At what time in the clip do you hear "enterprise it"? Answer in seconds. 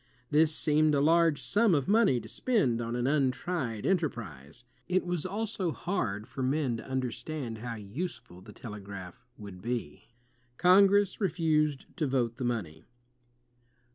3.85-5.05